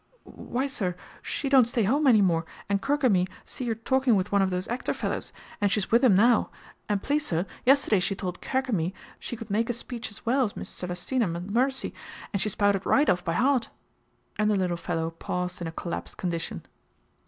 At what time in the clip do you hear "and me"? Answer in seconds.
3.03-3.27, 8.69-8.93